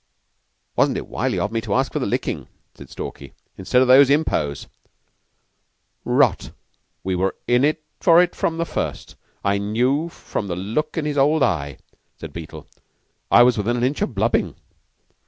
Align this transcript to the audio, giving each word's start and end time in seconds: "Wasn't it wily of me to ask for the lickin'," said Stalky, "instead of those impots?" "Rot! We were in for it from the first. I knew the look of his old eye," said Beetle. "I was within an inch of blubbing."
"Wasn't 0.75 0.97
it 0.97 1.05
wily 1.05 1.37
of 1.37 1.51
me 1.51 1.61
to 1.61 1.75
ask 1.75 1.91
for 1.93 1.99
the 1.99 2.07
lickin'," 2.07 2.47
said 2.73 2.89
Stalky, 2.89 3.33
"instead 3.55 3.83
of 3.83 3.87
those 3.87 4.09
impots?" 4.09 4.65
"Rot! 6.03 6.49
We 7.03 7.13
were 7.15 7.35
in 7.47 7.77
for 7.99 8.19
it 8.19 8.33
from 8.35 8.57
the 8.57 8.65
first. 8.65 9.15
I 9.45 9.59
knew 9.59 10.09
the 10.09 10.55
look 10.55 10.97
of 10.97 11.05
his 11.05 11.19
old 11.19 11.43
eye," 11.43 11.77
said 12.17 12.33
Beetle. 12.33 12.65
"I 13.29 13.43
was 13.43 13.59
within 13.59 13.77
an 13.77 13.83
inch 13.83 14.01
of 14.01 14.15
blubbing." 14.15 14.55